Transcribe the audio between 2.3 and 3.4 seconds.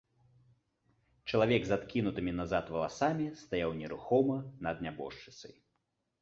назад валасамі